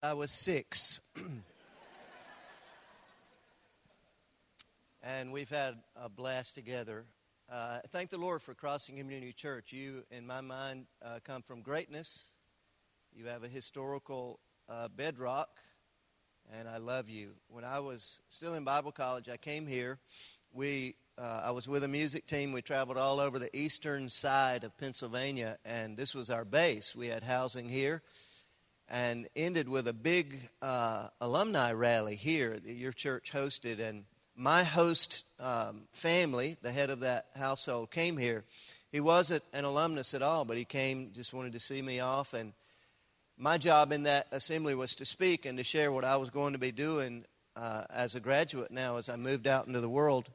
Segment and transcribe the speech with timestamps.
[0.00, 1.00] I was six.
[5.02, 7.04] and we've had a blast together.
[7.50, 9.72] Uh, thank the Lord for Crossing Community Church.
[9.72, 12.26] You, in my mind, uh, come from greatness.
[13.12, 14.38] You have a historical
[14.68, 15.48] uh, bedrock,
[16.56, 17.32] and I love you.
[17.48, 19.98] When I was still in Bible college, I came here.
[20.52, 22.52] We, uh, I was with a music team.
[22.52, 26.94] We traveled all over the eastern side of Pennsylvania, and this was our base.
[26.94, 28.04] We had housing here
[28.88, 33.80] and ended with a big uh, alumni rally here that your church hosted.
[33.80, 38.44] And my host um, family, the head of that household, came here.
[38.90, 42.32] He wasn't an alumnus at all, but he came, just wanted to see me off.
[42.32, 42.52] And
[43.36, 46.54] my job in that assembly was to speak and to share what I was going
[46.54, 47.24] to be doing
[47.56, 50.28] uh, as a graduate now as I moved out into the world.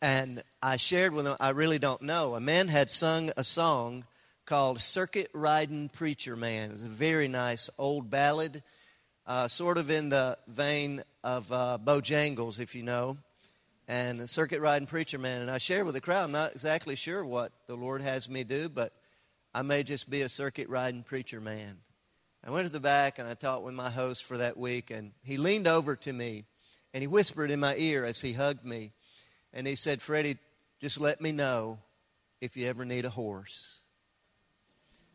[0.00, 2.34] And I shared with him, I really don't know.
[2.34, 4.04] A man had sung a song
[4.44, 6.72] called Circuit Riding Preacher Man.
[6.72, 8.62] It's a very nice old ballad,
[9.26, 13.18] uh, sort of in the vein of uh, Bojangles, if you know,
[13.86, 15.42] and Circuit Riding Preacher Man.
[15.42, 18.44] And I shared with the crowd, I'm not exactly sure what the Lord has me
[18.44, 18.92] do, but
[19.54, 21.76] I may just be a circuit riding preacher man.
[22.42, 25.12] I went to the back and I talked with my host for that week, and
[25.22, 26.44] he leaned over to me
[26.94, 28.92] and he whispered in my ear as he hugged me,
[29.52, 30.38] and he said, Freddie,
[30.80, 31.78] just let me know
[32.40, 33.81] if you ever need a horse.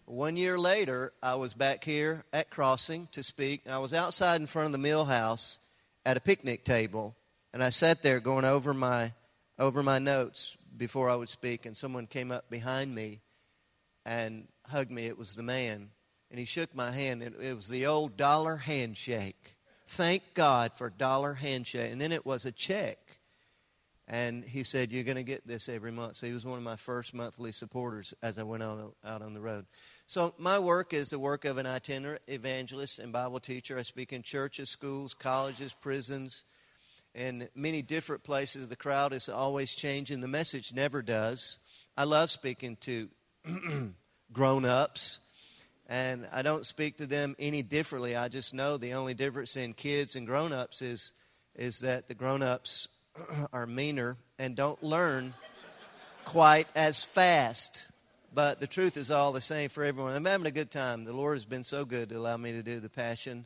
[0.07, 4.39] One year later, I was back here at Crossing to speak, and I was outside
[4.39, 5.59] in front of the mill house
[6.05, 7.13] at a picnic table,
[7.51, 9.11] and I sat there going over my
[9.59, 13.19] over my notes before I would speak, and someone came up behind me
[14.05, 15.07] and hugged me.
[15.07, 15.89] It was the man,
[16.31, 17.21] and he shook my hand.
[17.21, 19.57] It, it was the old dollar handshake.
[19.87, 22.97] Thank God for dollar handshake, and then it was a check.
[24.07, 26.15] And he said, You're going to get this every month.
[26.15, 29.33] So he was one of my first monthly supporters as I went on, out on
[29.33, 29.65] the road.
[30.09, 33.77] So, my work is the work of an itinerant evangelist and Bible teacher.
[33.77, 36.45] I speak in churches, schools, colleges, prisons,
[37.13, 38.69] and many different places.
[38.69, 41.57] The crowd is always changing, the message never does.
[41.97, 43.09] I love speaking to
[44.31, 45.19] grown ups,
[45.87, 48.15] and I don't speak to them any differently.
[48.15, 51.11] I just know the only difference in kids and grown ups is,
[51.53, 52.87] is that the grown ups
[53.51, 55.33] are meaner and don't learn
[56.23, 57.89] quite as fast.
[58.33, 60.13] But the truth is all the same for everyone.
[60.13, 61.05] I'm having a good time.
[61.05, 63.45] The Lord has been so good to allow me to do the passion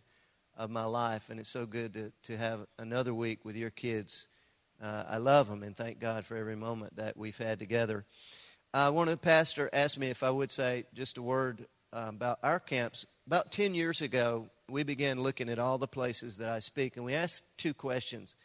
[0.58, 4.28] of my life, and it's so good to, to have another week with your kids.
[4.82, 8.06] Uh, I love them, and thank God for every moment that we've had together.
[8.74, 12.08] Uh, one of the pastor asked me if I would say just a word uh,
[12.10, 13.06] about our camps.
[13.28, 17.06] About 10 years ago, we began looking at all the places that I speak, and
[17.06, 18.36] we asked two questions.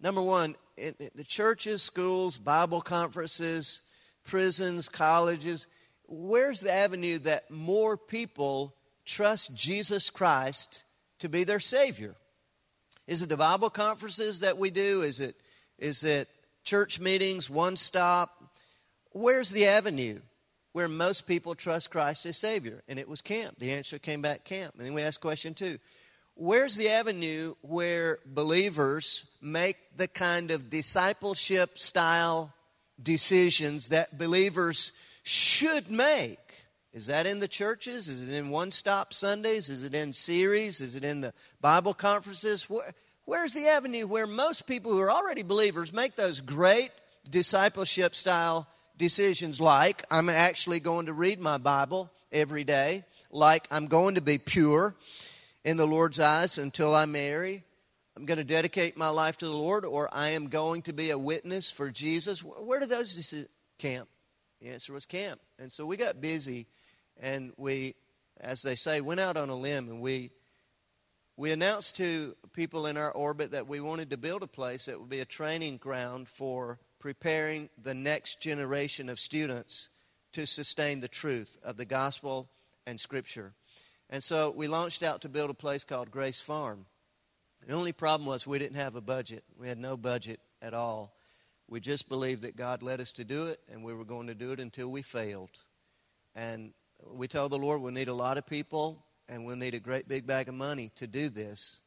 [0.00, 3.82] Number one, in, in the churches, schools, Bible conferences,
[4.24, 5.66] prisons, colleges–
[6.10, 10.84] where's the avenue that more people trust Jesus Christ
[11.20, 12.16] to be their Savior?
[13.06, 15.02] Is it the Bible conferences that we do?
[15.02, 15.36] Is it,
[15.78, 16.28] is it
[16.64, 18.30] church meetings, one stop?
[19.12, 20.20] Where's the avenue
[20.72, 22.82] where most people trust Christ as Savior?
[22.88, 23.56] And it was camp.
[23.58, 24.74] The answer came back camp.
[24.76, 25.78] And then we asked question two
[26.34, 32.52] Where's the avenue where believers make the kind of discipleship style
[33.02, 34.92] decisions that believers
[35.22, 36.38] should make.
[36.92, 38.08] Is that in the churches?
[38.08, 39.68] Is it in one stop Sundays?
[39.68, 40.80] Is it in series?
[40.80, 42.68] Is it in the Bible conferences?
[42.68, 42.94] Where,
[43.24, 46.90] where's the avenue where most people who are already believers make those great
[47.30, 48.66] discipleship style
[48.96, 54.20] decisions, like I'm actually going to read my Bible every day, like I'm going to
[54.20, 54.96] be pure
[55.64, 57.62] in the Lord's eyes until I marry?
[58.16, 61.10] I'm going to dedicate my life to the Lord, or I am going to be
[61.10, 62.40] a witness for Jesus.
[62.42, 63.32] Where do those
[63.78, 64.08] camp?
[64.60, 65.40] The answer was camp.
[65.58, 66.66] And so we got busy
[67.20, 67.94] and we,
[68.40, 70.30] as they say, went out on a limb and we
[71.36, 75.00] we announced to people in our orbit that we wanted to build a place that
[75.00, 79.88] would be a training ground for preparing the next generation of students
[80.34, 82.50] to sustain the truth of the gospel
[82.86, 83.54] and scripture.
[84.10, 86.84] And so we launched out to build a place called Grace Farm.
[87.66, 89.42] The only problem was we didn't have a budget.
[89.58, 91.14] We had no budget at all.
[91.70, 94.34] We just believed that God led us to do it, and we were going to
[94.34, 95.50] do it until we failed.
[96.34, 96.72] And
[97.14, 100.08] we told the Lord we'll need a lot of people, and we'll need a great
[100.08, 101.80] big bag of money to do this.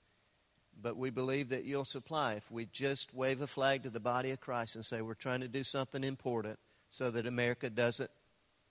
[0.81, 4.31] But we believe that you'll supply if we just wave a flag to the body
[4.31, 6.57] of Christ and say we're trying to do something important
[6.89, 8.09] so that America doesn't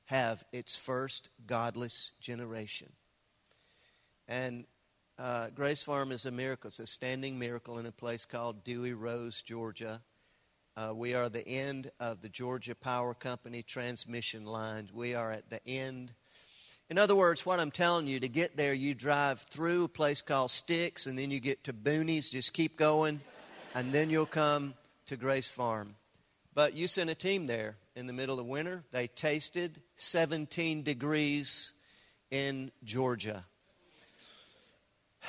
[0.07, 2.91] have its first godless generation.
[4.27, 4.65] And
[5.19, 6.69] uh, Grace Farm is a miracle.
[6.69, 10.01] It's a standing miracle in a place called Dewy Rose, Georgia.
[10.75, 14.91] Uh, we are the end of the Georgia Power Company transmission lines.
[14.91, 16.13] We are at the end.
[16.89, 20.23] In other words, what I'm telling you, to get there, you drive through a place
[20.23, 22.31] called Sticks, and then you get to Boonies.
[22.31, 23.21] Just keep going,
[23.75, 24.73] and then you'll come
[25.07, 25.95] to Grace Farm.
[26.55, 28.83] But you sent a team there in the middle of winter.
[28.93, 31.73] They tasted 17 degrees
[32.31, 33.45] in Georgia.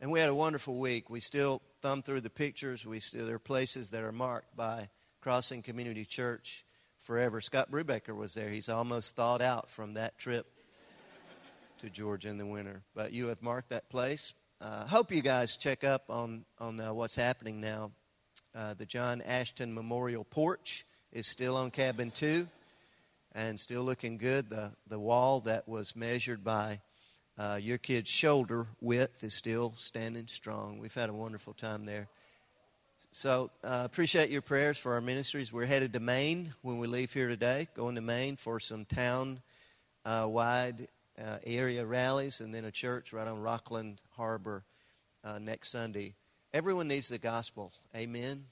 [0.00, 1.08] And we had a wonderful week.
[1.08, 2.86] We still thumb through the pictures.
[2.86, 4.88] We see there are places that are marked by
[5.20, 6.64] Crossing Community Church
[6.98, 7.42] forever.
[7.42, 8.48] Scott Brubaker was there.
[8.48, 10.46] He's almost thawed out from that trip
[11.80, 12.80] to Georgia in the winter.
[12.94, 14.32] But you have marked that place.
[14.62, 17.90] Uh, hope you guys check up on on uh, what's happening now.
[18.54, 22.48] Uh, the John Ashton Memorial Porch is still on cabin two,
[23.32, 24.48] and still looking good.
[24.48, 26.80] The the wall that was measured by
[27.36, 30.78] uh, your kid's shoulder width is still standing strong.
[30.78, 32.08] We've had a wonderful time there.
[33.10, 35.52] So, uh, appreciate your prayers for our ministries.
[35.52, 39.40] We're headed to Maine when we leave here today, going to Maine for some town
[40.04, 40.88] uh, wide
[41.22, 44.64] uh, area rallies and then a church right on Rockland Harbor
[45.22, 46.14] uh, next Sunday.
[46.52, 47.72] Everyone needs the gospel.
[47.96, 48.44] Amen.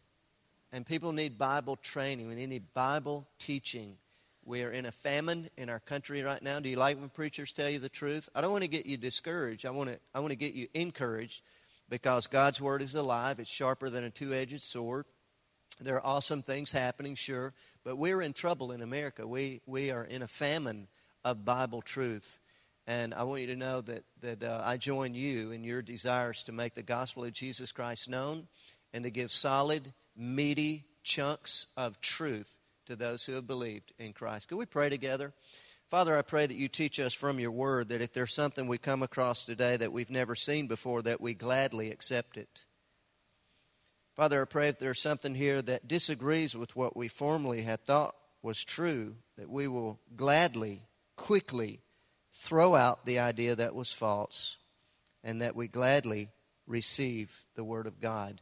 [0.73, 2.29] And people need Bible training.
[2.29, 3.97] We need Bible teaching.
[4.45, 6.59] We are in a famine in our country right now.
[6.59, 8.29] Do you like when preachers tell you the truth?
[8.35, 9.65] I don't want to get you discouraged.
[9.65, 11.43] I want to, I want to get you encouraged
[11.89, 13.39] because God's word is alive.
[13.39, 15.07] It's sharper than a two edged sword.
[15.81, 17.55] There are awesome things happening, sure,
[17.85, 19.27] but we're in trouble in America.
[19.27, 20.89] We, we are in a famine
[21.25, 22.41] of Bible truth.
[22.87, 26.43] And I want you to know that, that uh, I join you in your desires
[26.45, 28.49] to make the gospel of Jesus Christ known
[28.93, 34.49] and to give solid, meaty chunks of truth to those who have believed in Christ.
[34.49, 35.33] Could we pray together?
[35.89, 38.79] Father, I pray that you teach us from your word that if there's something we
[38.79, 42.65] come across today that we've never seen before, that we gladly accept it.
[44.15, 48.15] Father, I pray if there's something here that disagrees with what we formerly had thought
[48.43, 50.83] was true, that we will gladly,
[51.17, 51.81] quickly
[52.33, 54.57] throw out the idea that was false,
[55.23, 56.31] and that we gladly
[56.67, 58.41] receive the Word of God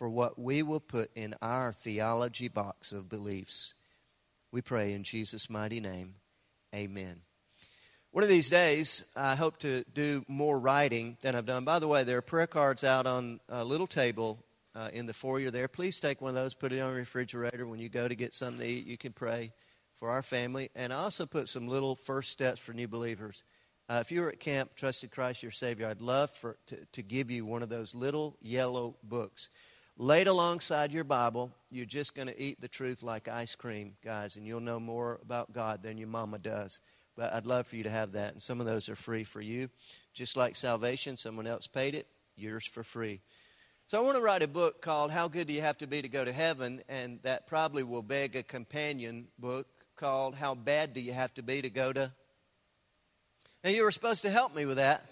[0.00, 3.74] for what we will put in our theology box of beliefs.
[4.50, 6.14] We pray in Jesus' mighty name.
[6.74, 7.20] Amen.
[8.10, 11.66] One of these days, I hope to do more writing than I've done.
[11.66, 14.42] By the way, there are prayer cards out on a little table
[14.74, 15.68] uh, in the foyer there.
[15.68, 17.66] Please take one of those, put it on the refrigerator.
[17.66, 19.52] When you go to get something to eat, you can pray
[19.98, 20.70] for our family.
[20.74, 23.44] And I also put some little first steps for new believers.
[23.86, 27.02] Uh, if you were at camp, trusted Christ your Savior, I'd love for, to, to
[27.02, 29.50] give you one of those little yellow books
[30.00, 34.36] laid alongside your Bible, you're just going to eat the truth like ice cream, guys,
[34.36, 36.80] and you'll know more about God than your mama does.
[37.16, 39.42] But I'd love for you to have that, and some of those are free for
[39.42, 39.68] you.
[40.14, 43.20] Just like salvation, someone else paid it, yours for free.
[43.88, 46.00] So I want to write a book called How Good Do You Have to Be
[46.00, 46.80] to Go to Heaven?
[46.88, 51.42] And that probably will beg a companion book called How Bad Do You Have to
[51.42, 52.10] Be to Go to
[53.62, 55.04] Now you were supposed to help me with that.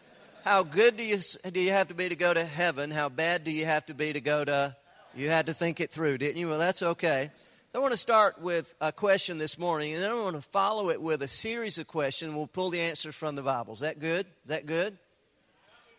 [0.45, 1.19] How good do you,
[1.53, 2.91] do you have to be to go to heaven?
[2.91, 4.75] How bad do you have to be to go to?
[5.15, 6.49] You had to think it through, didn't you?
[6.49, 7.31] Well, that's okay.
[7.71, 10.43] So I want to start with a question this morning, and then I want to
[10.43, 12.35] follow it with a series of questions.
[12.35, 13.75] We'll pull the answers from the Bible.
[13.75, 14.27] Is that good?
[14.45, 14.97] Is that good?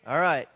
[0.08, 0.48] All right.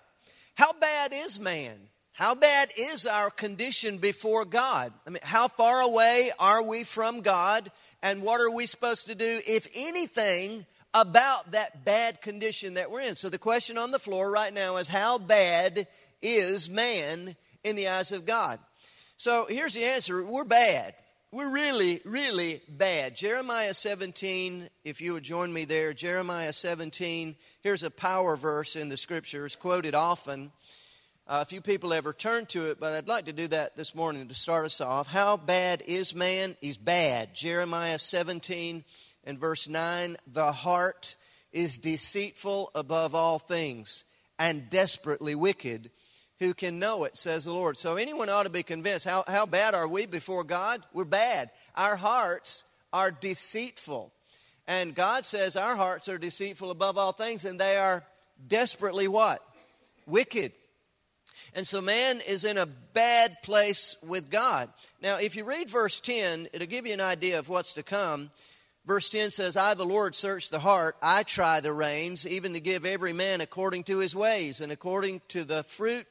[0.55, 1.77] How bad is man?
[2.13, 4.93] How bad is our condition before God?
[5.05, 7.71] I mean, how far away are we from God?
[8.01, 13.01] And what are we supposed to do, if anything, about that bad condition that we're
[13.01, 13.15] in.
[13.15, 15.87] So the question on the floor right now is how bad
[16.21, 18.59] is man in the eyes of God?
[19.17, 20.95] So here's the answer we're bad.
[21.31, 23.15] We're really, really bad.
[23.15, 28.89] Jeremiah 17, if you would join me there, Jeremiah 17, here's a power verse in
[28.89, 30.51] the scriptures, quoted often.
[31.25, 34.27] Uh, few people ever turn to it, but I'd like to do that this morning
[34.27, 35.07] to start us off.
[35.07, 36.55] How bad is man?
[36.61, 37.33] He's bad.
[37.33, 38.83] Jeremiah 17,
[39.23, 41.15] and verse 9 the heart
[41.51, 44.03] is deceitful above all things
[44.37, 45.91] and desperately wicked.
[46.43, 47.77] Who can know it, says the Lord.
[47.77, 49.05] So anyone ought to be convinced.
[49.05, 50.83] How, how bad are we before God?
[50.91, 51.51] We're bad.
[51.73, 54.11] Our hearts are deceitful.
[54.67, 58.03] And God says our hearts are deceitful above all things, and they are
[58.45, 59.41] desperately what?
[60.05, 60.51] Wicked.
[61.55, 64.67] And so man is in a bad place with God.
[65.01, 68.31] Now, if you read verse 10, it'll give you an idea of what's to come.
[68.85, 70.97] Verse 10 says, I, the Lord, search the heart.
[71.01, 75.21] I try the reins, even to give every man according to his ways and according
[75.29, 76.05] to the fruit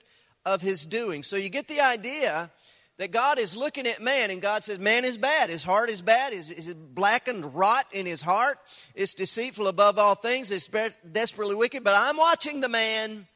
[0.44, 1.22] of his doing.
[1.22, 2.50] So you get the idea
[2.98, 5.50] that God is looking at man and God says, Man is bad.
[5.50, 6.32] His heart is bad.
[6.32, 8.58] Is is blackened rot in his heart.
[8.94, 10.50] It's deceitful above all things.
[10.50, 10.68] It's
[11.10, 11.84] desperately wicked.
[11.84, 13.26] But I'm watching the man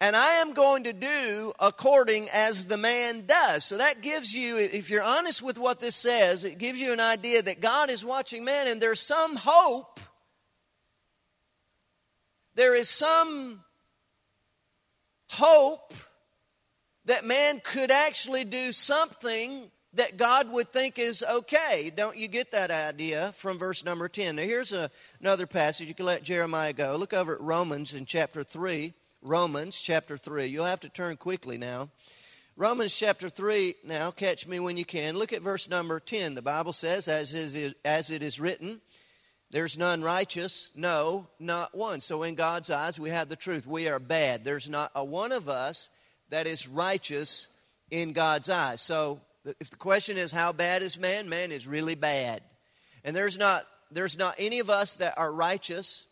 [0.00, 3.64] and I am going to do according as the man does.
[3.64, 7.00] So that gives you, if you're honest with what this says, it gives you an
[7.00, 9.98] idea that God is watching man and there's some hope
[12.58, 13.62] there is some
[15.30, 15.92] hope
[17.04, 21.90] that man could actually do something that God would think is okay.
[21.94, 24.36] Don't you get that idea from verse number 10?
[24.36, 25.88] Now, here's a, another passage.
[25.88, 26.96] You can let Jeremiah go.
[26.96, 28.92] Look over at Romans in chapter 3.
[29.22, 30.46] Romans chapter 3.
[30.46, 31.88] You'll have to turn quickly now.
[32.58, 35.16] Romans chapter 3, now, catch me when you can.
[35.16, 36.34] Look at verse number 10.
[36.34, 38.80] The Bible says, as, is, as it is written,
[39.50, 42.00] there's none righteous, no, not one.
[42.00, 43.66] So, in God's eyes, we have the truth.
[43.66, 44.44] We are bad.
[44.44, 45.88] There's not a one of us
[46.28, 47.48] that is righteous
[47.90, 48.82] in God's eyes.
[48.82, 49.20] So,
[49.58, 52.42] if the question is how bad is man, man is really bad.
[53.04, 56.04] And there's not there's not any of us that are righteous.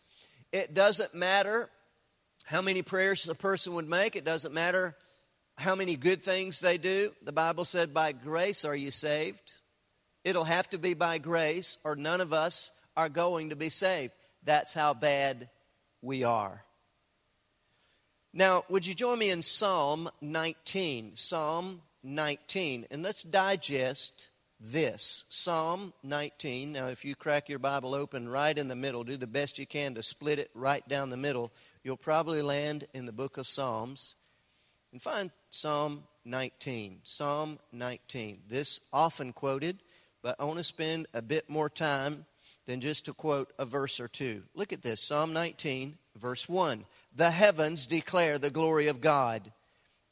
[0.51, 1.69] It doesn't matter
[2.45, 4.15] how many prayers a person would make.
[4.15, 4.95] It doesn't matter
[5.57, 7.11] how many good things they do.
[7.23, 9.57] The Bible said, by grace are you saved.
[10.23, 14.13] It'll have to be by grace, or none of us are going to be saved.
[14.43, 15.49] That's how bad
[16.01, 16.63] we are.
[18.33, 21.13] Now, would you join me in Psalm 19?
[21.15, 22.87] Psalm 19.
[22.91, 26.71] And let's digest this Psalm 19.
[26.71, 29.67] Now, if you crack your Bible open right in the middle, do the best you
[29.67, 31.51] can to split it right down the middle,
[31.83, 34.15] you'll probably land in the book of Psalms.
[34.91, 37.01] And find Psalm 19.
[37.03, 38.41] Psalm 19.
[38.47, 39.79] This often quoted,
[40.23, 42.25] but I want to spend a bit more time
[42.67, 44.43] than just to quote a verse or two.
[44.53, 46.85] Look at this Psalm 19, verse 1.
[47.15, 49.51] The heavens declare the glory of God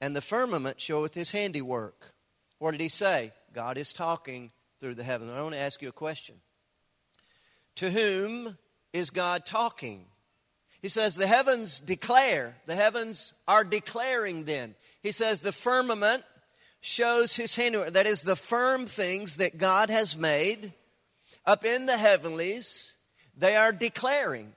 [0.02, 2.14] and the firmament showeth his handiwork.
[2.60, 3.32] What did he say?
[3.54, 5.32] God is talking through the heavens.
[5.32, 6.36] I want to ask you a question.
[7.76, 8.58] To whom
[8.94, 10.06] is God talking?
[10.82, 12.56] He says, The heavens declare.
[12.66, 14.76] The heavens are declaring then.
[15.02, 16.24] He says, The firmament
[16.82, 17.94] shows his handiwork.
[17.94, 20.74] That is, the firm things that God has made
[21.46, 22.94] up in the heavenlies,
[23.36, 24.54] they are declaring.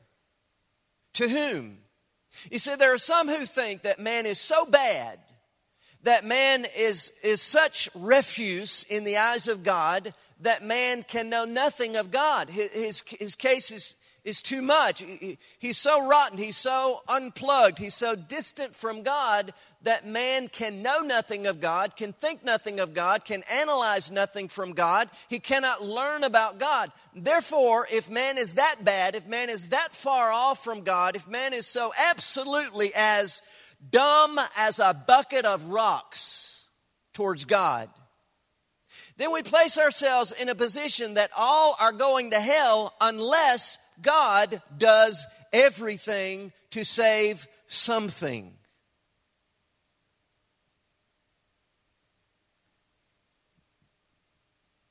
[1.15, 1.79] To whom?
[2.51, 5.19] You see, There are some who think that man is so bad
[6.03, 11.45] that man is, is such refuse in the eyes of God that man can know
[11.45, 12.49] nothing of God.
[12.49, 15.05] His, his, case is, is too much.
[15.59, 21.01] He's so rotten, he's so unplugged, he's so distant from God that man can know
[21.01, 25.09] nothing of God, can think nothing of God, can analyze nothing from God.
[25.29, 26.91] He cannot learn about God.
[27.15, 31.27] Therefore, if man is that bad, if man is that far off from God, if
[31.29, 33.41] man is so absolutely as
[33.91, 36.67] dumb as a bucket of rocks
[37.15, 37.89] towards God,
[39.17, 44.63] then we place ourselves in a position that all are going to hell unless God
[44.77, 48.53] does everything to save something.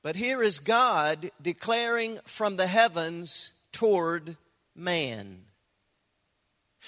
[0.04, 4.38] But here is God declaring from the heavens toward
[4.74, 5.42] man.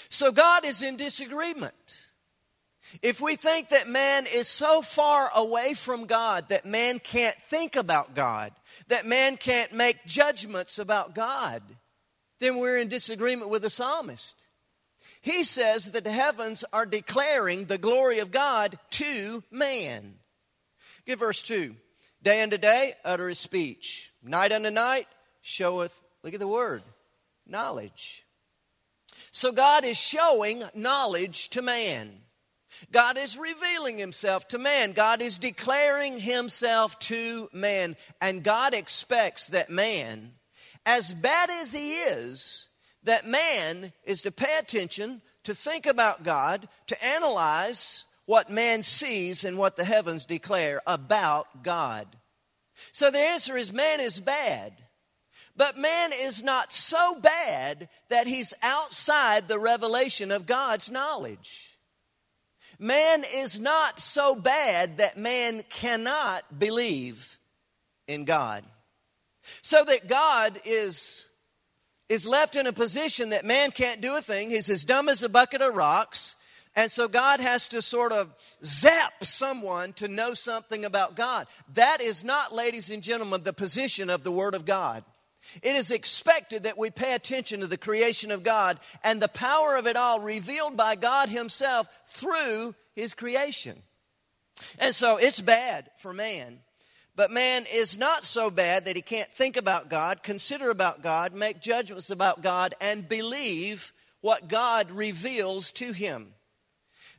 [0.10, 2.06] So God is in disagreement.
[3.02, 7.76] If we think that man is so far away from God that man can't think
[7.76, 8.52] about God,
[8.88, 11.62] that man can't make judgments about God,
[12.40, 14.48] then we're in disagreement with the psalmist.
[15.22, 20.16] He says that the heavens are declaring the glory of God to man.
[21.06, 21.76] Give verse 2.
[22.22, 24.12] Day unto day utter his speech.
[24.22, 25.08] Night unto night
[25.42, 26.84] showeth, look at the word,
[27.46, 28.26] knowledge.
[29.32, 32.12] So God is showing knowledge to man.
[32.92, 34.92] God is revealing himself to man.
[34.94, 37.96] God is declaring himself to man.
[38.22, 40.34] And God expects that man,
[40.90, 42.68] as bad as he is,
[43.04, 49.44] that man is to pay attention, to think about God, to analyze what man sees
[49.44, 52.08] and what the heavens declare about God.
[52.92, 54.74] So the answer is man is bad.
[55.56, 61.78] But man is not so bad that he's outside the revelation of God's knowledge.
[62.80, 67.38] Man is not so bad that man cannot believe
[68.08, 68.64] in God.
[69.62, 71.26] So that God is,
[72.08, 74.50] is left in a position that man can't do a thing.
[74.50, 76.36] He's as dumb as a bucket of rocks.
[76.76, 81.48] And so God has to sort of zap someone to know something about God.
[81.74, 85.04] That is not, ladies and gentlemen, the position of the Word of God.
[85.62, 89.78] It is expected that we pay attention to the creation of God and the power
[89.78, 93.82] of it all revealed by God Himself through His creation.
[94.78, 96.60] And so it's bad for man.
[97.16, 101.34] But man is not so bad that he can't think about God, consider about God,
[101.34, 106.34] make judgments about God, and believe what God reveals to him.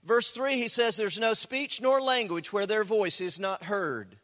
[0.05, 4.20] Verse 3, he says, There's no speech nor language where their voice is not heard.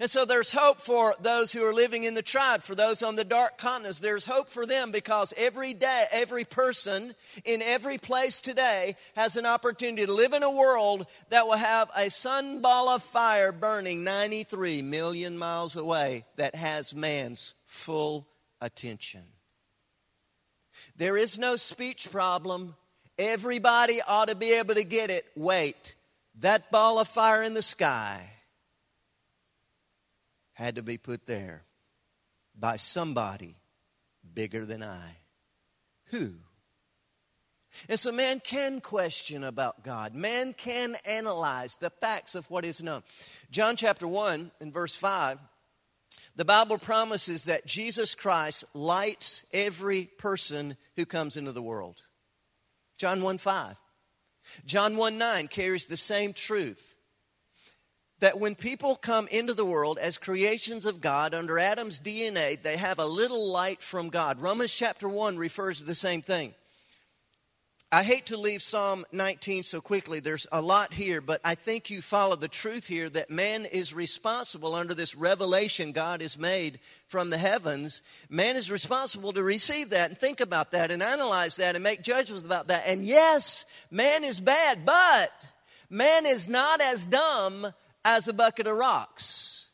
[0.00, 3.16] And so there's hope for those who are living in the tribe, for those on
[3.16, 4.00] the dark continents.
[4.00, 7.14] There's hope for them because every day, every person
[7.44, 11.90] in every place today has an opportunity to live in a world that will have
[11.96, 18.28] a sunball of fire burning 93 million miles away that has man's full
[18.60, 19.22] attention.
[20.96, 22.76] There is no speech problem.
[23.18, 25.26] Everybody ought to be able to get it.
[25.34, 25.96] Wait,
[26.40, 28.30] that ball of fire in the sky
[30.58, 31.62] had to be put there
[32.58, 33.54] by somebody
[34.34, 35.18] bigger than I.
[36.06, 36.32] Who?
[37.88, 40.16] And so man can question about God.
[40.16, 43.04] Man can analyze the facts of what is known.
[43.52, 45.38] John chapter 1 and verse 5,
[46.34, 52.02] the Bible promises that Jesus Christ lights every person who comes into the world.
[52.98, 53.76] John 1 5.
[54.66, 56.96] John 1 9 carries the same truth
[58.20, 62.76] that when people come into the world as creations of God under Adam's DNA, they
[62.76, 64.40] have a little light from God.
[64.40, 66.54] Romans chapter 1 refers to the same thing.
[67.90, 70.20] I hate to leave Psalm 19 so quickly.
[70.20, 73.94] There's a lot here, but I think you follow the truth here that man is
[73.94, 78.02] responsible under this revelation God has made from the heavens.
[78.28, 82.02] Man is responsible to receive that and think about that and analyze that and make
[82.02, 82.86] judgments about that.
[82.86, 85.32] And yes, man is bad, but
[85.88, 87.72] man is not as dumb
[88.10, 89.66] as a bucket of rocks.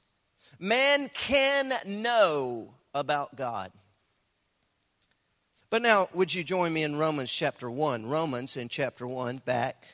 [0.58, 3.70] Man can know about God.
[5.70, 8.06] But now, would you join me in Romans chapter 1?
[8.06, 9.84] Romans in chapter 1, back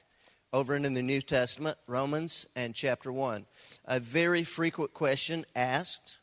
[0.54, 3.44] over into the New Testament, Romans and chapter 1.
[3.84, 6.16] A very frequent question asked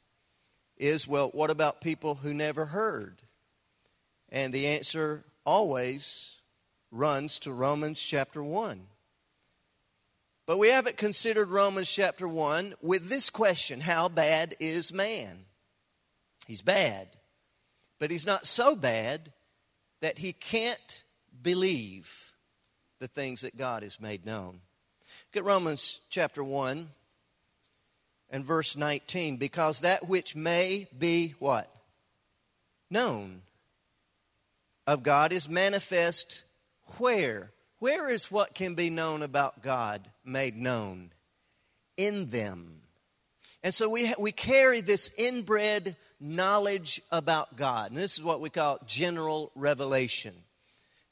[0.75, 3.21] is well, what about people who never heard?
[4.29, 6.38] And the answer always
[6.89, 8.88] runs to Romans chapter 1.
[10.48, 15.39] But we haven't considered Romans chapter 1 with this question How bad is man?
[16.48, 17.10] He's bad.
[18.00, 19.34] But he's not so bad
[20.01, 21.04] that he can't
[21.42, 22.34] believe
[23.00, 24.62] the things that God has made known.
[25.34, 26.88] Look at Romans chapter 1
[28.30, 29.36] and verse 19.
[29.38, 31.69] Because that which may be what?
[32.89, 33.41] Known
[34.86, 36.43] of God is manifest
[36.98, 37.52] where?
[37.80, 41.12] Where is what can be known about God made known?
[41.96, 42.82] In them.
[43.63, 47.92] And so we, we carry this inbred knowledge about God.
[47.92, 50.34] And this is what we call general revelation.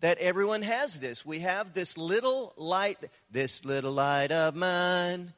[0.01, 1.25] That everyone has this.
[1.25, 2.97] We have this little light,
[3.32, 5.34] this little light of mine.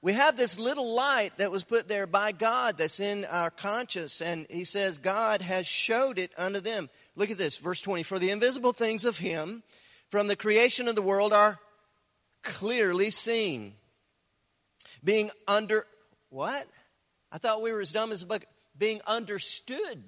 [0.00, 4.20] We have this little light that was put there by God that's in our conscience.
[4.20, 6.88] And he says, God has showed it unto them.
[7.16, 8.04] Look at this, verse 20.
[8.04, 9.62] For the invisible things of him
[10.10, 11.58] from the creation of the world are
[12.42, 13.74] clearly seen.
[15.04, 15.86] Being under,
[16.30, 16.66] what?
[17.30, 18.48] I thought we were as dumb as a bucket.
[18.76, 20.02] Being understood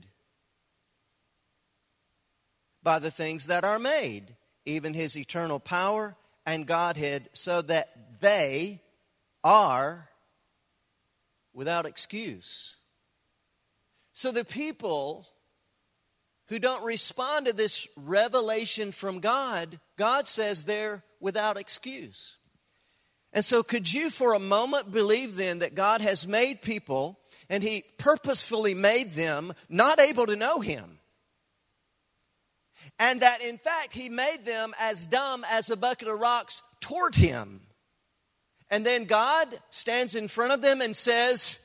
[2.83, 8.81] by the things that are made, even his eternal power and Godhead, so that they
[9.45, 10.09] are
[11.53, 12.77] without excuse.
[14.13, 15.27] So the people
[16.49, 22.39] who don't respond to this revelation from God, God says they're without excuse.
[23.35, 27.63] And so, could you for a moment believe then that God has made people and
[27.63, 31.01] He purposefully made them not able to know Him?
[32.99, 37.15] And that in fact, He made them as dumb as a bucket of rocks toward
[37.15, 37.61] Him.
[38.71, 41.59] And then God stands in front of them and says,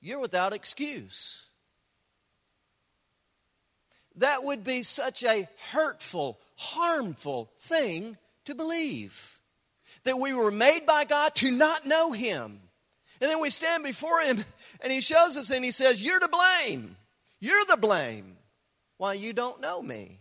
[0.00, 1.45] You're without excuse.
[4.16, 9.38] That would be such a hurtful, harmful thing to believe.
[10.04, 12.60] That we were made by God to not know Him.
[13.20, 14.44] And then we stand before Him
[14.80, 16.96] and He shows us and He says, You're to blame.
[17.40, 18.36] You're the blame.
[18.96, 20.20] Why you don't know me.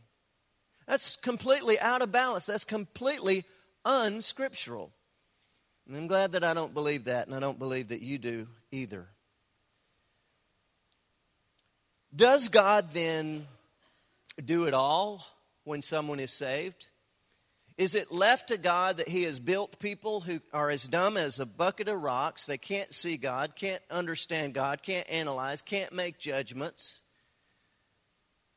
[0.87, 2.45] That's completely out of balance.
[2.45, 3.45] That's completely
[3.85, 4.91] unscriptural.
[5.87, 8.47] And I'm glad that I don't believe that, and I don't believe that you do
[8.71, 9.07] either.
[12.15, 13.45] Does God then
[14.43, 15.25] do it all
[15.63, 16.87] when someone is saved?
[17.77, 21.39] Is it left to God that He has built people who are as dumb as
[21.39, 22.45] a bucket of rocks?
[22.45, 27.01] They can't see God, can't understand God, can't analyze, can't make judgments.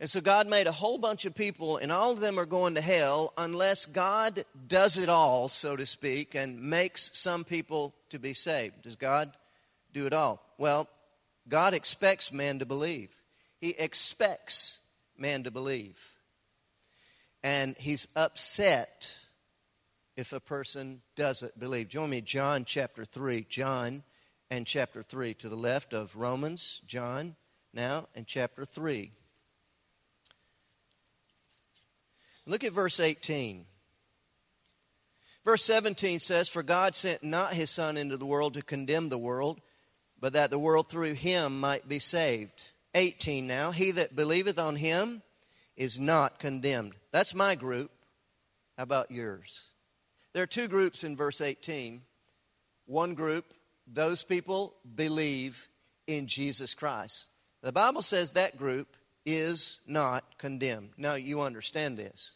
[0.01, 2.77] And so God made a whole bunch of people, and all of them are going
[2.77, 8.21] to hell unless God does it all, so to speak, and makes some people to
[8.21, 8.83] be saved.
[8.83, 9.37] Does God
[9.93, 10.41] do it all?
[10.59, 10.89] Well,
[11.49, 13.11] God expects man to believe.
[13.61, 14.79] He expects
[15.19, 16.17] man to believe.
[17.43, 19.15] And he's upset
[20.17, 21.89] if a person doesn't believe.
[21.89, 23.47] Join me, John chapter 3.
[23.49, 24.03] John
[24.51, 25.35] and chapter 3.
[25.35, 27.37] To the left of Romans, John,
[27.73, 29.13] now, and chapter 3.
[32.47, 33.67] Look at verse 18.
[35.45, 39.19] Verse 17 says, For God sent not his Son into the world to condemn the
[39.19, 39.61] world,
[40.21, 42.65] but that the world through him might be saved.
[42.95, 45.23] 18 now, He that believeth on him
[45.77, 46.95] is not condemned.
[47.13, 47.91] That's my group.
[48.77, 49.71] How about yours?
[50.33, 52.03] There are two groups in verse 18.
[52.87, 53.55] One group,
[53.87, 55.69] those people believe
[56.07, 57.29] in Jesus Christ.
[57.63, 60.91] The Bible says that group is not condemned.
[60.97, 62.33] Now, you understand this.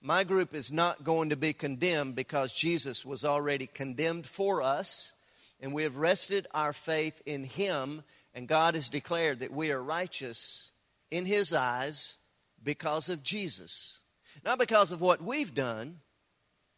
[0.00, 5.12] My group is not going to be condemned because Jesus was already condemned for us,
[5.60, 8.02] and we have rested our faith in Him,
[8.34, 10.70] and God has declared that we are righteous
[11.10, 12.14] in His eyes
[12.62, 14.00] because of Jesus.
[14.44, 16.00] Not because of what we've done,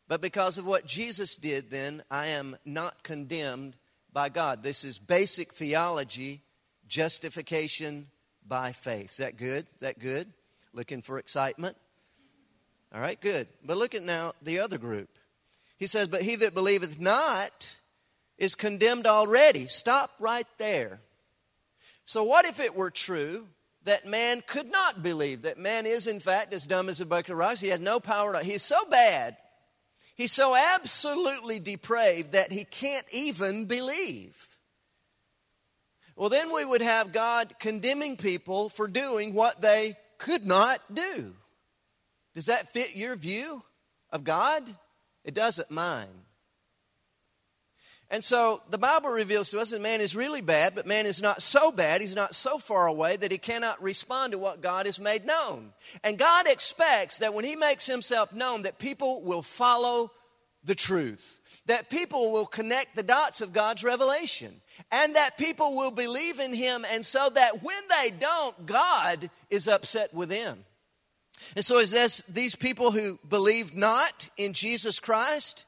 [0.09, 3.77] but because of what Jesus did, then I am not condemned
[4.13, 4.63] by God.
[4.63, 6.43] This is basic theology,
[6.87, 8.09] justification
[8.47, 9.13] by faith.
[9.13, 9.67] Is that good?
[9.75, 10.33] Is that good?
[10.73, 11.77] Looking for excitement?
[12.95, 13.49] All right, good.
[13.65, 15.09] But look at now the other group.
[15.77, 17.79] He says, But he that believeth not
[18.39, 19.67] is condemned already.
[19.67, 21.01] Stop right there.
[22.05, 23.47] So, what if it were true
[23.85, 27.31] that man could not believe, that man is, in fact, as dumb as a bucket
[27.31, 27.61] of rice?
[27.61, 28.33] He had no power.
[28.33, 29.37] To, he's so bad,
[30.15, 34.49] he's so absolutely depraved that he can't even believe.
[36.17, 41.35] Well, then we would have God condemning people for doing what they could not do.
[42.35, 43.63] Does that fit your view
[44.11, 44.63] of God?
[45.25, 46.24] It doesn't mine.
[48.15, 51.21] And so the Bible reveals to us that man is really bad, but man is
[51.21, 54.87] not so bad, he's not so far away that he cannot respond to what God
[54.87, 55.73] has made known.
[56.05, 60.13] And God expects that when he makes himself known, that people will follow
[60.63, 64.61] the truth, that people will connect the dots of God's revelation,
[64.93, 69.67] and that people will believe in him, and so that when they don't, God is
[69.67, 70.65] upset with them.
[71.57, 75.65] And so, is this these people who believe not in Jesus Christ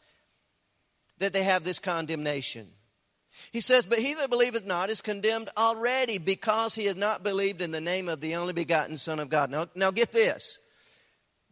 [1.19, 2.69] that they have this condemnation?
[3.53, 7.63] He says, But he that believeth not is condemned already because he has not believed
[7.63, 9.51] in the name of the only begotten Son of God.
[9.51, 10.59] Now, now get this.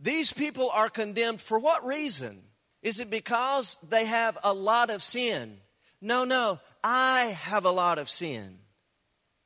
[0.00, 2.42] These people are condemned for what reason?
[2.82, 5.58] Is it because they have a lot of sin?
[6.00, 6.60] No, no.
[6.82, 8.58] I have a lot of sin.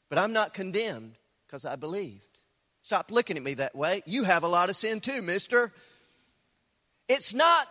[0.09, 1.15] But I'm not condemned
[1.47, 2.25] because I believed.
[2.83, 4.03] Stop looking at me that way.
[4.07, 5.73] You have a lot of sin too, mister.
[7.09, 7.69] It's not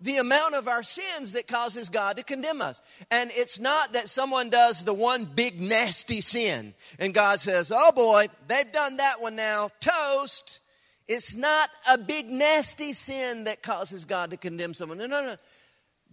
[0.00, 2.80] the amount of our sins that causes God to condemn us.
[3.10, 7.92] And it's not that someone does the one big nasty sin and God says, oh
[7.92, 10.60] boy, they've done that one now, toast.
[11.08, 14.98] It's not a big nasty sin that causes God to condemn someone.
[14.98, 15.36] No, no, no.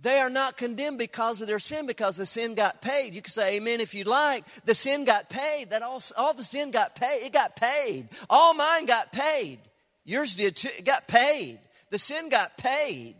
[0.01, 3.13] They are not condemned because of their sin, because the sin got paid.
[3.13, 4.43] You can say amen if you like.
[4.65, 5.69] The sin got paid.
[5.69, 7.23] That all, all the sin got paid.
[7.23, 8.09] It got paid.
[8.29, 9.59] All mine got paid.
[10.03, 10.69] Yours did too.
[10.77, 11.59] It got paid.
[11.91, 13.15] The sin got paid.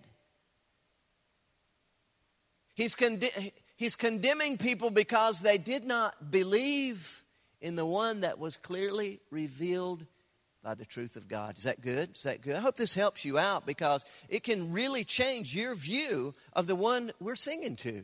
[2.76, 7.24] He's, conde- he's condemning people because they did not believe
[7.62, 10.06] in the one that was clearly revealed
[10.62, 11.58] by the truth of God.
[11.58, 12.16] Is that good?
[12.16, 12.56] Is that good?
[12.56, 16.76] I hope this helps you out because it can really change your view of the
[16.76, 18.04] one we're singing to.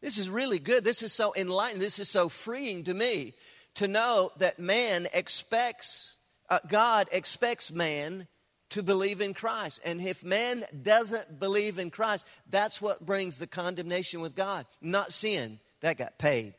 [0.00, 0.84] This is really good.
[0.84, 1.80] This is so enlightening.
[1.80, 3.34] This is so freeing to me
[3.74, 6.14] to know that man expects,
[6.48, 8.28] uh, God expects man
[8.74, 9.80] to believe in Christ.
[9.84, 15.12] And if man doesn't believe in Christ, that's what brings the condemnation with God, not
[15.12, 15.60] sin.
[15.80, 16.54] That got paid.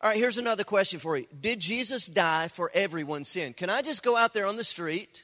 [0.00, 1.26] All right, here's another question for you.
[1.38, 3.52] Did Jesus die for everyone's sin?
[3.52, 5.22] Can I just go out there on the street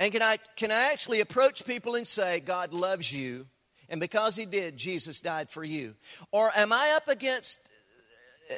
[0.00, 3.46] and can I, can I actually approach people and say, God loves you,
[3.90, 5.96] and because He did, Jesus died for you?
[6.30, 7.58] Or am I up against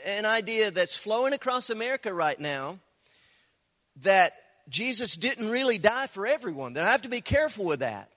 [0.05, 2.79] an idea that's flowing across America right now
[4.03, 4.35] that
[4.69, 6.75] Jesus didn't really die for everyone?
[6.75, 8.11] That I have to be careful with that.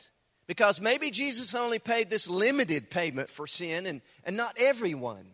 [0.47, 5.25] Because maybe Jesus only paid this limited payment for sin and, and not everyone.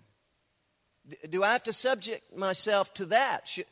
[1.29, 3.47] Do I have to subject myself to that?
[3.47, 3.65] Should,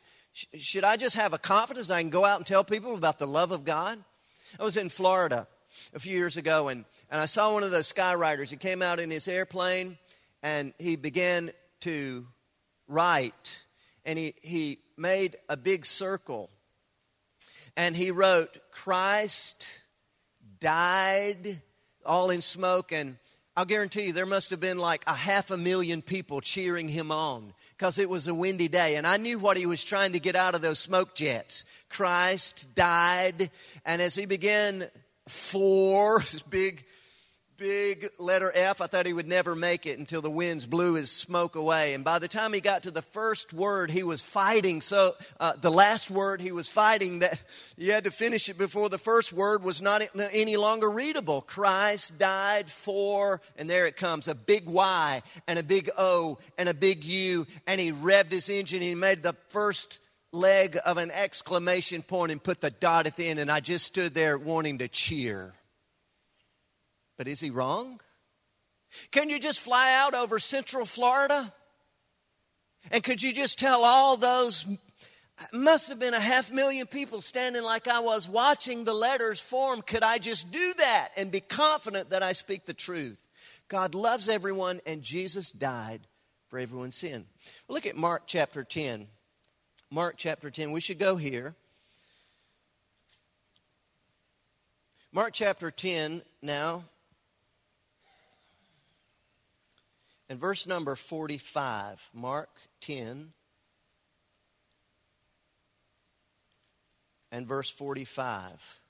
[0.56, 3.26] should I just have a confidence I can go out and tell people about the
[3.26, 4.02] love of God?
[4.58, 5.46] I was in Florida
[5.94, 8.48] a few years ago and, and I saw one of those skywriters.
[8.48, 9.98] He came out in his airplane
[10.42, 12.26] and he began to
[12.88, 13.58] write
[14.04, 16.50] and he, he made a big circle
[17.76, 19.66] and he wrote, Christ
[20.60, 21.60] died,
[22.04, 23.18] all in smoke, and
[23.56, 27.10] I'll guarantee you there must have been like a half a million people cheering him
[27.10, 28.96] on because it was a windy day.
[28.96, 31.64] And I knew what he was trying to get out of those smoke jets.
[31.88, 33.50] Christ died.
[33.86, 34.88] And as he began
[35.26, 36.84] four, this big
[37.56, 38.80] big letter F.
[38.80, 41.94] I thought he would never make it until the winds blew his smoke away.
[41.94, 44.82] And by the time he got to the first word, he was fighting.
[44.82, 47.42] So uh, the last word he was fighting that
[47.76, 51.40] you had to finish it before the first word was not any longer readable.
[51.40, 56.68] Christ died for, and there it comes, a big Y and a big O and
[56.68, 57.46] a big U.
[57.66, 58.82] And he revved his engine.
[58.82, 59.98] He made the first
[60.32, 63.38] leg of an exclamation point and put the dot at the end.
[63.38, 65.54] And I just stood there wanting to cheer.
[67.16, 68.00] But is he wrong?
[69.10, 71.52] Can you just fly out over Central Florida?
[72.90, 74.66] And could you just tell all those,
[75.52, 79.82] must have been a half million people standing like I was watching the letters form.
[79.82, 83.28] Could I just do that and be confident that I speak the truth?
[83.68, 86.06] God loves everyone, and Jesus died
[86.48, 87.26] for everyone's sin.
[87.68, 89.08] look at Mark chapter 10.
[89.90, 90.70] Mark chapter 10.
[90.70, 91.54] We should go here.
[95.12, 96.84] Mark chapter 10 now.
[100.28, 103.32] And verse number 45, Mark 10
[107.30, 108.80] and verse 45.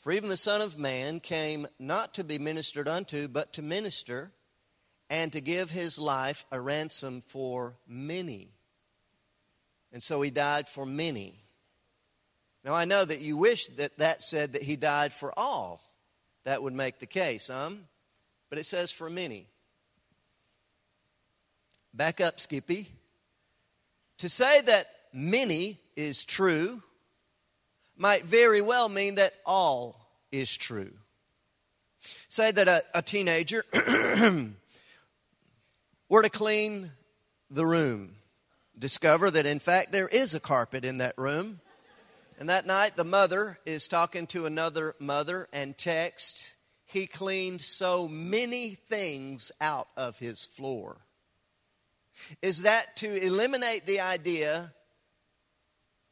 [0.00, 4.32] For even the Son of Man came not to be ministered unto, but to minister
[5.10, 8.48] and to give his life a ransom for many.
[9.92, 11.34] And so he died for many.
[12.64, 15.82] Now I know that you wish that that said that he died for all.
[16.44, 17.84] That would make the case, um?
[18.52, 19.46] But it says for many.
[21.94, 22.86] Back up, Skippy.
[24.18, 26.82] To say that many is true
[27.96, 30.92] might very well mean that all is true.
[32.28, 33.64] Say that a, a teenager
[36.10, 36.90] were to clean
[37.48, 38.16] the room,
[38.78, 41.60] discover that in fact there is a carpet in that room.
[42.38, 46.52] And that night, the mother is talking to another mother and text
[46.92, 50.98] he cleaned so many things out of his floor.
[52.42, 54.72] Is that to eliminate the idea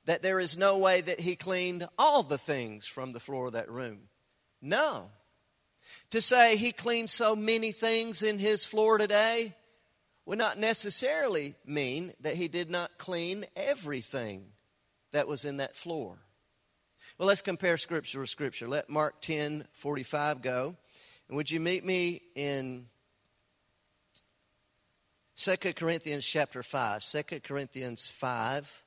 [0.06, 3.52] that there is no way that he cleaned all the things from the floor of
[3.52, 4.08] that room?
[4.62, 5.10] No.
[6.10, 9.54] To say he cleaned so many things in his floor today
[10.24, 14.46] would not necessarily mean that he did not clean everything
[15.12, 16.18] that was in that floor.
[17.20, 18.66] Well, let's compare Scripture with Scripture.
[18.66, 20.74] Let Mark 10 45 go.
[21.28, 22.86] And would you meet me in
[25.36, 27.04] 2 Corinthians chapter 5?
[27.04, 28.84] 2 Corinthians 5.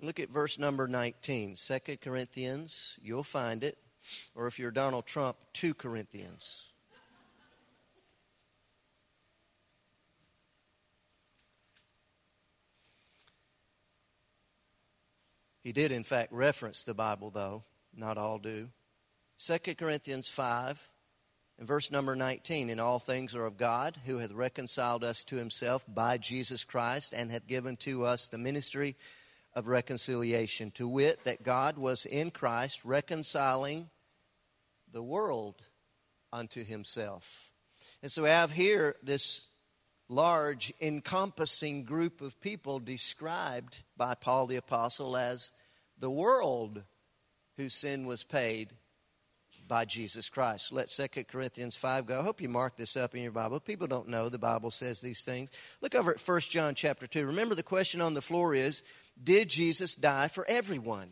[0.00, 1.56] Look at verse number 19.
[1.56, 3.76] 2 Corinthians, you'll find it.
[4.36, 6.68] Or if you're Donald Trump, 2 Corinthians.
[15.64, 17.64] He did, in fact, reference the Bible, though.
[17.96, 18.68] Not all do.
[19.38, 20.88] 2 Corinthians 5
[21.58, 25.36] and verse number 19 In all things are of God, who hath reconciled us to
[25.36, 28.94] himself by Jesus Christ, and hath given to us the ministry
[29.54, 33.88] of reconciliation, to wit, that God was in Christ reconciling
[34.92, 35.62] the world
[36.30, 37.52] unto himself.
[38.02, 39.46] And so we have here this
[40.08, 45.52] large, encompassing group of people described by Paul the Apostle as
[45.98, 46.82] the world
[47.56, 48.72] whose sin was paid
[49.66, 50.72] by Jesus Christ.
[50.72, 52.20] Let 2 Corinthians 5 go.
[52.20, 53.60] I hope you mark this up in your Bible.
[53.60, 55.50] People don't know the Bible says these things.
[55.80, 57.26] Look over at 1 John chapter 2.
[57.26, 58.82] Remember the question on the floor is
[59.22, 61.10] Did Jesus die for everyone?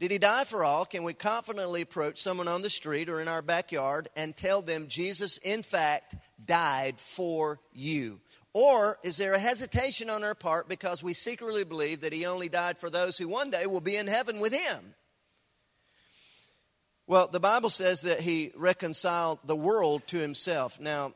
[0.00, 0.84] Did he die for all?
[0.84, 4.86] Can we confidently approach someone on the street or in our backyard and tell them
[4.86, 8.20] Jesus, in fact, died for you?
[8.52, 12.48] Or is there a hesitation on our part because we secretly believe that he only
[12.48, 14.94] died for those who one day will be in heaven with him?
[17.08, 20.78] Well, the Bible says that he reconciled the world to himself.
[20.78, 21.14] Now,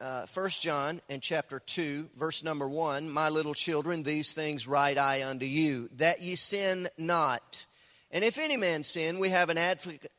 [0.00, 4.98] uh, 1 John in chapter 2, verse number 1 My little children, these things write
[4.98, 7.66] I unto you, that ye sin not.
[8.14, 9.56] And if any man sin, we have an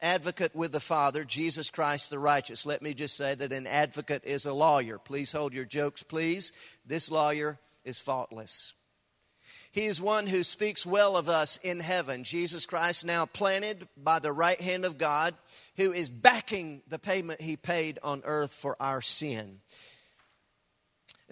[0.01, 2.65] advocate with the Father, Jesus Christ the righteous.
[2.65, 4.97] Let me just say that an advocate is a lawyer.
[4.97, 6.53] Please hold your jokes, please.
[6.88, 8.73] This lawyer is faultless.
[9.71, 12.23] He is one who speaks well of us in heaven.
[12.23, 15.36] Jesus Christ, now planted by the right hand of God,
[15.77, 19.62] who is backing the payment he paid on earth for our sin.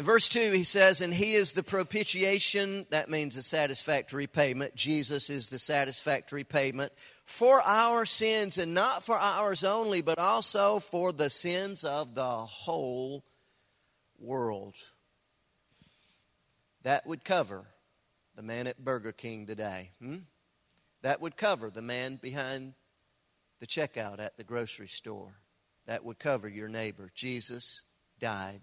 [0.02, 4.74] In verse 2, he says, And he is the propitiation, that means the satisfactory payment.
[4.74, 6.92] Jesus is the satisfactory payment
[7.24, 12.36] for our sins, and not for ours only, but also for the sins of the
[12.36, 13.24] whole
[14.18, 14.74] world.
[16.82, 17.68] That would cover
[18.36, 19.92] the man at Burger King today.
[20.02, 20.18] Hmm?
[21.04, 22.74] That would cover the man behind
[23.60, 25.36] the checkout at the grocery store.
[25.86, 27.12] That would cover your neighbor.
[27.14, 27.84] Jesus
[28.20, 28.62] died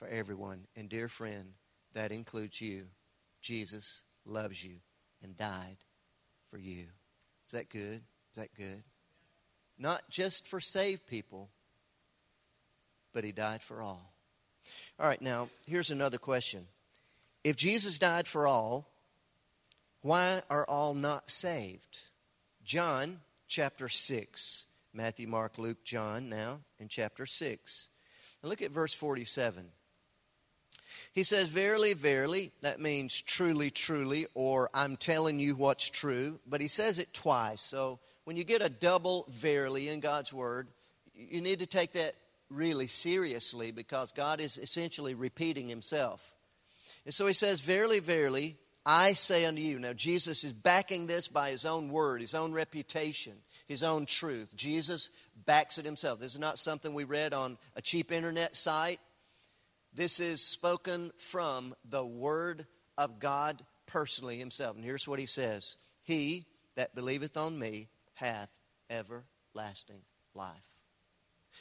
[0.00, 0.66] for everyone.
[0.74, 1.52] And, dear friend,
[1.92, 2.86] that includes you.
[3.42, 4.76] Jesus loves you
[5.22, 5.76] and died
[6.50, 6.86] for you.
[7.46, 8.00] Is that good?
[8.32, 8.82] Is that good?
[9.78, 11.50] Not just for saved people,
[13.12, 14.12] but he died for all.
[14.98, 16.66] All right, now, here's another question.
[17.44, 18.88] If Jesus died for all,
[20.00, 21.98] why are all not saved?
[22.64, 24.64] John chapter 6.
[24.92, 27.88] Matthew, Mark, Luke, John now in chapter 6.
[28.42, 29.66] Now look at verse 47.
[31.12, 36.40] He says, Verily, verily, that means truly, truly, or I'm telling you what's true.
[36.46, 37.60] But he says it twice.
[37.60, 40.68] So when you get a double verily in God's word,
[41.14, 42.14] you need to take that
[42.48, 46.34] really seriously because God is essentially repeating himself.
[47.04, 49.78] And so he says, Verily, verily, I say unto you.
[49.78, 53.34] Now, Jesus is backing this by his own word, his own reputation,
[53.66, 54.54] his own truth.
[54.56, 55.10] Jesus
[55.46, 56.18] backs it himself.
[56.18, 59.00] This is not something we read on a cheap internet site.
[59.92, 64.76] This is spoken from the Word of God personally Himself.
[64.76, 68.50] And here's what He says He that believeth on me hath
[68.88, 70.02] everlasting
[70.34, 70.54] life.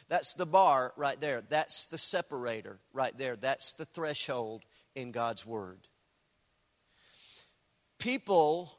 [0.07, 1.41] That's the bar right there.
[1.41, 3.35] That's the separator right there.
[3.35, 4.63] That's the threshold
[4.95, 5.79] in God's Word.
[7.97, 8.71] People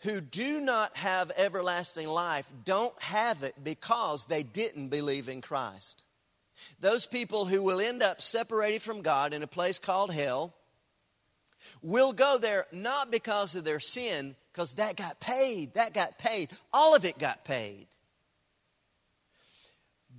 [0.00, 6.04] who do not have everlasting life don't have it because they didn't believe in Christ.
[6.80, 10.54] Those people who will end up separated from God in a place called hell
[11.82, 15.74] will go there not because of their sin, because that got paid.
[15.74, 16.50] That got paid.
[16.72, 17.86] All of it got paid.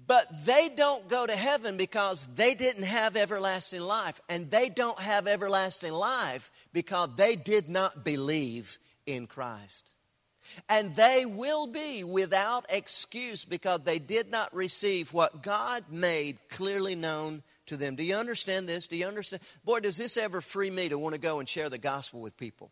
[0.07, 4.19] But they don't go to heaven because they didn't have everlasting life.
[4.27, 9.93] And they don't have everlasting life because they did not believe in Christ.
[10.67, 16.95] And they will be without excuse because they did not receive what God made clearly
[16.95, 17.95] known to them.
[17.95, 18.87] Do you understand this?
[18.87, 19.41] Do you understand?
[19.63, 22.37] Boy, does this ever free me to want to go and share the gospel with
[22.37, 22.71] people?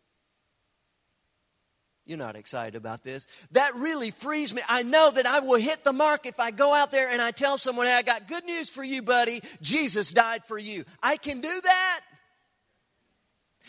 [2.08, 3.26] You're not excited about this.
[3.52, 4.62] That really frees me.
[4.66, 7.32] I know that I will hit the mark if I go out there and I
[7.32, 9.42] tell someone, hey, I got good news for you, buddy.
[9.60, 10.84] Jesus died for you.
[11.02, 12.00] I can do that.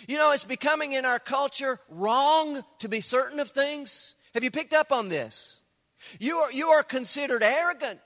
[0.08, 4.14] You know, it's becoming in our culture wrong to be certain of things.
[4.34, 5.60] Have you picked up on this?
[6.20, 8.00] You are, you are considered arrogant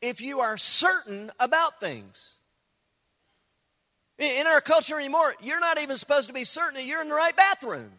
[0.00, 2.36] if you are certain about things.
[4.18, 7.14] In our culture anymore, you're not even supposed to be certain that you're in the
[7.14, 7.92] right bathroom.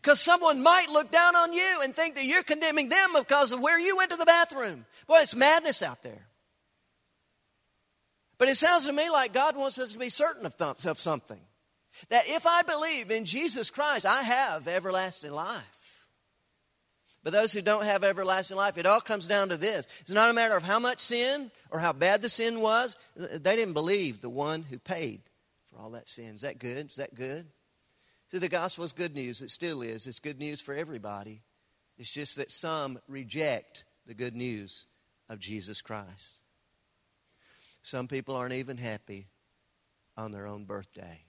[0.00, 3.60] Because someone might look down on you and think that you're condemning them because of
[3.60, 4.84] where you went to the bathroom.
[5.06, 6.26] Boy, it's madness out there.
[8.38, 11.00] But it sounds to me like God wants us to be certain of, th- of
[11.00, 11.40] something.
[12.08, 16.06] That if I believe in Jesus Christ, I have everlasting life.
[17.24, 19.86] But those who don't have everlasting life, it all comes down to this.
[20.00, 22.96] It's not a matter of how much sin or how bad the sin was.
[23.16, 25.20] They didn't believe the one who paid
[25.70, 26.34] for all that sin.
[26.34, 26.90] Is that good?
[26.90, 27.46] Is that good?
[28.30, 29.40] See, the gospel is good news.
[29.40, 30.06] It still is.
[30.06, 31.42] It's good news for everybody.
[31.96, 34.86] It's just that some reject the good news
[35.28, 36.40] of Jesus Christ.
[37.82, 39.26] Some people aren't even happy
[40.16, 41.20] on their own birthday.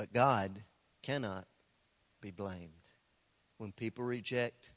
[0.00, 0.62] But God
[1.02, 1.46] cannot
[2.22, 2.88] be blamed.
[3.58, 4.70] When people reject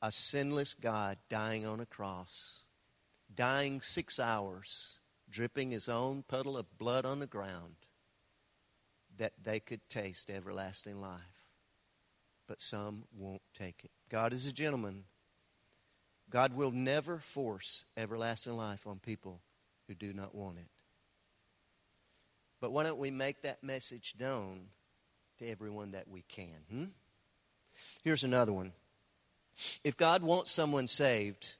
[0.00, 2.62] a sinless God dying on a cross,
[3.34, 4.96] dying six hours,
[5.28, 7.74] dripping his own puddle of blood on the ground,
[9.18, 11.50] that they could taste everlasting life.
[12.46, 13.90] But some won't take it.
[14.08, 15.04] God is a gentleman.
[16.30, 19.42] God will never force everlasting life on people
[19.86, 20.81] who do not want it.
[22.62, 24.68] But why don't we make that message known
[25.40, 26.54] to everyone that we can?
[26.70, 26.84] Hmm?
[28.04, 28.70] Here's another one.
[29.82, 31.56] If God wants someone saved,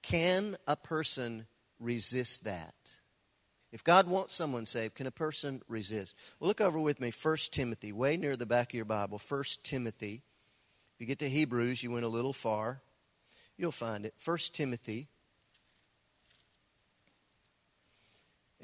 [0.00, 1.48] can a person
[1.80, 2.74] resist that?
[3.72, 6.14] If God wants someone saved, can a person resist?
[6.38, 9.20] Well, look over with me, 1 Timothy, way near the back of your Bible.
[9.28, 10.22] 1 Timothy.
[10.94, 12.80] If you get to Hebrews, you went a little far.
[13.56, 14.14] You'll find it.
[14.24, 15.08] 1 Timothy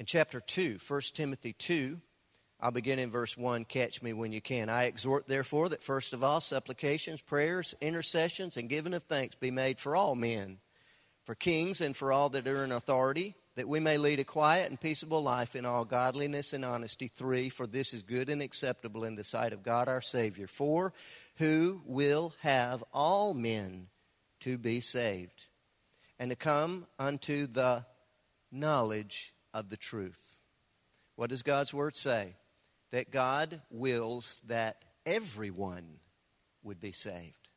[0.01, 2.01] in chapter 2, 1 Timothy 2.
[2.59, 3.65] I'll begin in verse 1.
[3.65, 4.67] Catch me when you can.
[4.67, 9.51] I exhort, therefore, that first of all, supplications, prayers, intercessions, and giving of thanks be
[9.51, 10.57] made for all men,
[11.23, 14.71] for kings, and for all that are in authority, that we may lead a quiet
[14.71, 17.07] and peaceable life in all godliness and honesty.
[17.07, 17.49] 3.
[17.49, 20.47] For this is good and acceptable in the sight of God our Savior.
[20.47, 20.93] 4.
[21.35, 23.89] Who will have all men
[24.39, 25.45] to be saved
[26.17, 27.85] and to come unto the
[28.51, 30.37] knowledge of the truth.
[31.15, 32.35] What does God's Word say?
[32.91, 35.99] That God wills that everyone
[36.63, 37.51] would be saved.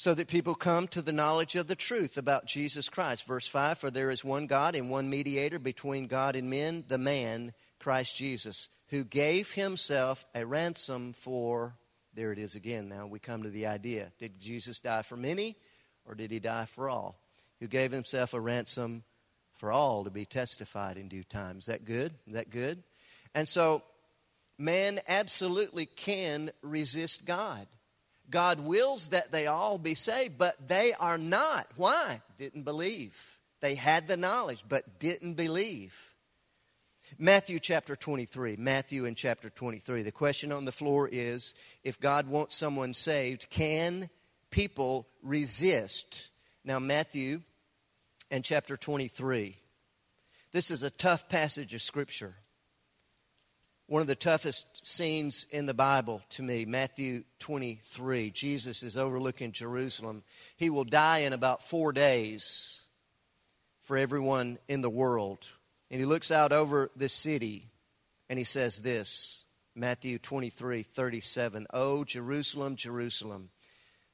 [0.00, 3.26] so that people come to the knowledge of the truth about Jesus Christ.
[3.26, 6.96] Verse 5 For there is one God and one mediator between God and men, the
[6.96, 11.74] man, Christ Jesus, who gave himself a ransom for,
[12.14, 12.88] there it is again.
[12.88, 15.58] Now we come to the idea did Jesus die for many
[16.06, 17.19] or did he die for all?
[17.60, 19.04] Who gave himself a ransom
[19.60, 21.58] for all to be testified in due time.
[21.58, 22.14] Is that good?
[22.26, 22.82] Is that good?
[23.34, 23.82] And so
[24.58, 27.66] man absolutely can resist God.
[28.30, 31.66] God wills that they all be saved, but they are not.
[31.76, 32.22] Why?
[32.38, 33.38] Didn't believe.
[33.60, 36.14] They had the knowledge, but didn't believe.
[37.18, 38.56] Matthew chapter 23.
[38.56, 40.02] Matthew in chapter 23.
[40.02, 41.54] The question on the floor is
[41.84, 44.08] if God wants someone saved, can
[44.50, 46.28] people resist?
[46.64, 47.42] Now, Matthew
[48.30, 49.56] and chapter 23.
[50.52, 52.34] This is a tough passage of Scripture
[53.90, 58.30] one of the toughest scenes in the Bible to me, Matthew 23.
[58.30, 60.22] Jesus is overlooking Jerusalem.
[60.56, 62.82] He will die in about four days
[63.82, 65.44] for everyone in the world.
[65.90, 67.66] And he looks out over this city
[68.28, 71.66] and he says this Matthew 23 37.
[71.74, 73.50] Oh, Jerusalem, Jerusalem,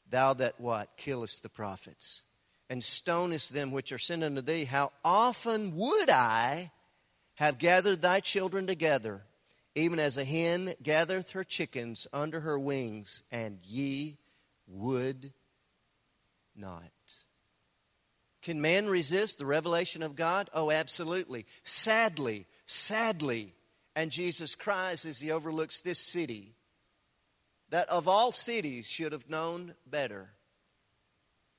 [0.08, 0.96] thou that what?
[0.96, 2.22] Killest the prophets
[2.68, 4.64] and stonest them which are sent unto thee.
[4.64, 6.72] How often would I
[7.34, 9.22] have gathered thy children together?
[9.76, 14.16] even as a hen gathereth her chickens under her wings, and ye
[14.66, 15.34] would
[16.56, 16.82] not.
[18.40, 20.48] Can man resist the revelation of God?
[20.54, 21.44] Oh, absolutely.
[21.62, 23.52] Sadly, sadly.
[23.94, 26.54] And Jesus cries as he overlooks this city
[27.68, 30.30] that of all cities should have known better.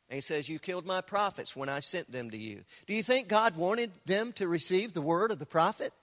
[0.10, 2.64] And he says, You killed my prophets when I sent them to you.
[2.88, 5.93] Do you think God wanted them to receive the word of the prophet?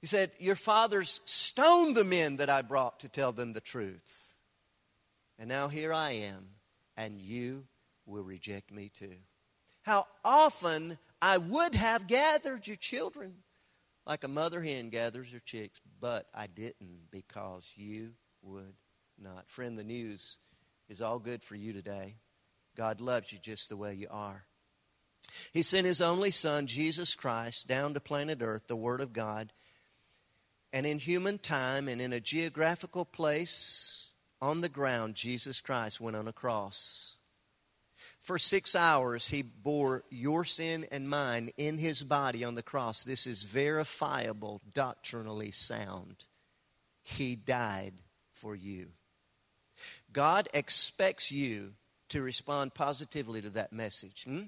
[0.00, 4.34] He said, Your fathers stoned the men that I brought to tell them the truth.
[5.38, 6.46] And now here I am,
[6.96, 7.64] and you
[8.06, 9.16] will reject me too.
[9.82, 13.34] How often I would have gathered your children
[14.06, 18.12] like a mother hen gathers her chicks, but I didn't because you
[18.42, 18.74] would
[19.18, 19.48] not.
[19.48, 20.36] Friend, the news
[20.88, 22.16] is all good for you today.
[22.76, 24.44] God loves you just the way you are.
[25.52, 29.52] He sent his only Son, Jesus Christ, down to planet Earth, the Word of God
[30.76, 34.08] and in human time and in a geographical place
[34.42, 37.14] on the ground, Jesus Christ went on a cross.
[38.20, 43.04] For six hours, he bore your sin and mine in his body on the cross.
[43.04, 46.24] This is verifiable, doctrinally sound.
[47.02, 47.94] He died
[48.34, 48.88] for you.
[50.16, 51.74] God expects you
[52.08, 54.24] to respond positively to that message.
[54.24, 54.44] Hmm?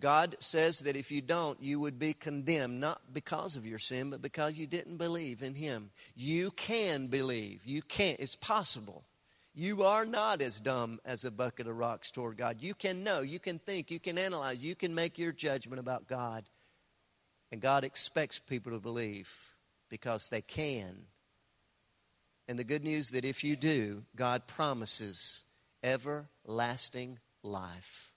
[0.00, 4.10] God says that if you don't, you would be condemned, not because of your sin,
[4.10, 5.90] but because you didn't believe in Him.
[6.16, 7.60] You can believe.
[7.64, 8.16] You can.
[8.18, 9.04] It's possible.
[9.54, 12.56] You are not as dumb as a bucket of rocks toward God.
[12.58, 16.08] You can know, you can think, you can analyze, you can make your judgment about
[16.08, 16.42] God.
[17.52, 19.32] And God expects people to believe
[19.90, 21.06] because they can.
[22.48, 25.44] And the good news that if you do, God promises
[25.82, 28.12] everlasting life.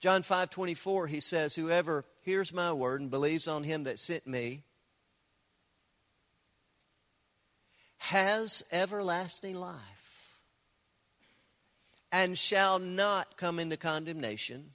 [0.00, 4.26] John 5 24, he says, Whoever hears my word and believes on him that sent
[4.26, 4.64] me
[7.98, 10.38] has everlasting life
[12.10, 14.70] and shall not come into condemnation,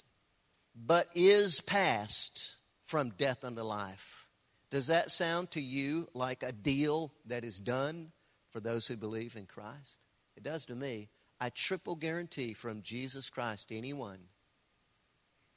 [0.76, 4.28] but is passed from death unto life.
[4.70, 8.12] Does that sound to you like a deal that is done
[8.54, 10.00] for those who believe in Christ?
[10.38, 11.10] It does to me.
[11.42, 14.20] I triple guarantee from Jesus Christ anyone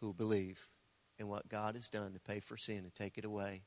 [0.00, 0.68] who believe
[1.18, 3.62] in what God has done to pay for sin and take it away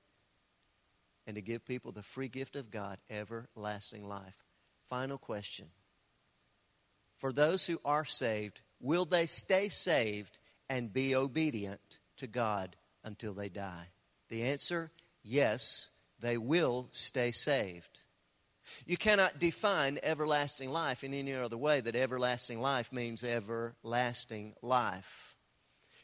[1.25, 4.36] and to give people the free gift of God, everlasting life.
[4.88, 5.67] Final question.
[7.17, 13.34] For those who are saved, will they stay saved and be obedient to God until
[13.34, 13.88] they die?
[14.30, 14.91] The answer
[15.23, 17.99] yes, they will stay saved.
[18.86, 25.36] You cannot define everlasting life in any other way that everlasting life means everlasting life.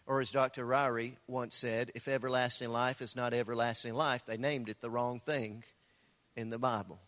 [0.07, 0.65] Or as Dr.
[0.65, 5.19] Ryrie once said, if everlasting life is not everlasting life, they named it the wrong
[5.19, 5.63] thing
[6.35, 6.99] in the Bible.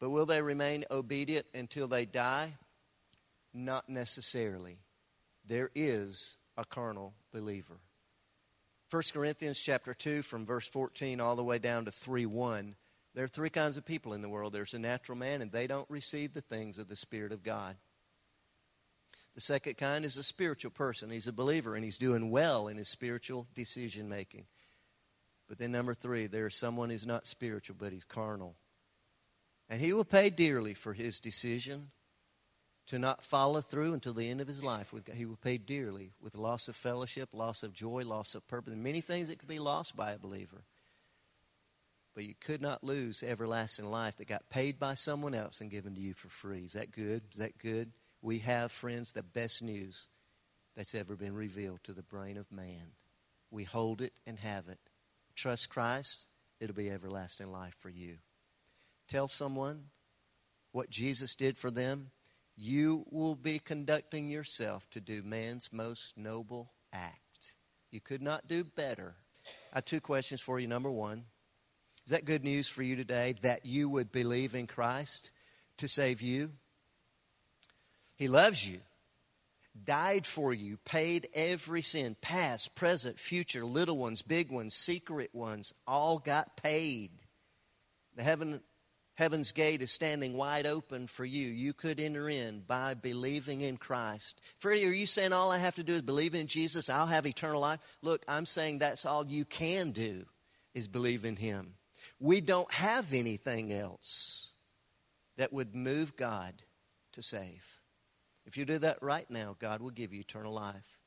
[0.00, 2.54] But will they remain obedient until they die?
[3.52, 4.78] Not necessarily.
[5.46, 7.78] There is a carnal believer.
[8.90, 12.76] 1 Corinthians chapter 2 from verse 14 all the way down to 3 1.
[13.14, 14.52] There are three kinds of people in the world.
[14.52, 17.76] There's a natural man, and they don't receive the things of the Spirit of God.
[19.34, 21.10] The second kind is a spiritual person.
[21.10, 24.46] He's a believer and he's doing well in his spiritual decision making.
[25.48, 28.54] But then, number three, there's someone who's not spiritual, but he's carnal.
[29.68, 31.90] And he will pay dearly for his decision
[32.86, 34.94] to not follow through until the end of his life.
[35.12, 38.84] He will pay dearly with loss of fellowship, loss of joy, loss of purpose, and
[38.84, 40.64] many things that could be lost by a believer.
[42.14, 45.94] But you could not lose everlasting life that got paid by someone else and given
[45.96, 46.64] to you for free.
[46.64, 47.22] Is that good?
[47.32, 47.90] Is that good?
[48.22, 50.08] We have, friends, the best news
[50.76, 52.92] that's ever been revealed to the brain of man.
[53.50, 54.78] We hold it and have it.
[55.34, 56.26] Trust Christ,
[56.60, 58.18] it'll be everlasting life for you.
[59.08, 59.86] Tell someone
[60.72, 62.10] what Jesus did for them.
[62.56, 67.54] You will be conducting yourself to do man's most noble act.
[67.90, 69.16] You could not do better.
[69.72, 70.66] I have two questions for you.
[70.68, 71.24] Number one,
[72.06, 75.30] is that good news for you today that you would believe in Christ
[75.78, 76.50] to save you?
[78.16, 78.80] He loves you,
[79.84, 85.72] died for you, paid every sin, past, present, future, little ones, big ones, secret ones,
[85.86, 87.10] all got paid.
[88.16, 88.60] The heaven,
[89.14, 91.48] heaven's gate is standing wide open for you.
[91.48, 94.42] You could enter in by believing in Christ.
[94.58, 96.90] Freddie, are you saying all I have to do is believe in Jesus?
[96.90, 97.80] I'll have eternal life?
[98.02, 100.26] Look, I'm saying that's all you can do
[100.74, 101.74] is believe in Him.
[102.24, 104.48] We don't have anything else
[105.36, 106.54] that would move God
[107.12, 107.82] to save.
[108.46, 111.00] If you do that right now, God will give you eternal life.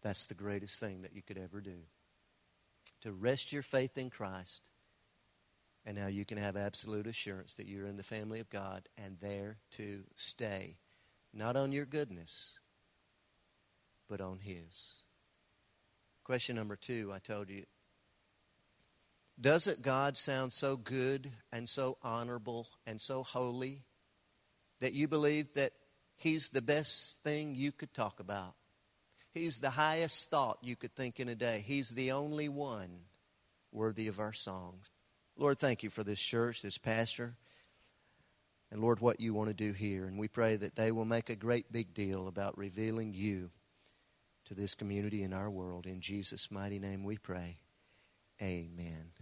[0.00, 1.80] That's the greatest thing that you could ever do.
[3.02, 4.70] To rest your faith in Christ.
[5.84, 9.18] And now you can have absolute assurance that you're in the family of God and
[9.20, 10.78] there to stay.
[11.34, 12.58] Not on your goodness,
[14.08, 14.94] but on His.
[16.24, 17.64] Question number two, I told you
[19.40, 23.82] doesn't God sound so good and so honorable and so holy
[24.80, 25.72] that you believe that
[26.16, 28.54] He's the best thing you could talk about?
[29.32, 31.62] He's the highest thought you could think in a day.
[31.64, 32.90] He's the only one
[33.70, 34.90] worthy of our songs.
[35.36, 37.36] Lord, thank you for this church, this pastor,
[38.72, 40.06] and Lord, what you want to do here.
[40.06, 43.50] And we pray that they will make a great big deal about revealing you
[44.46, 45.86] to this community in our world.
[45.86, 47.58] In Jesus' mighty name we pray.
[48.42, 49.17] Amen.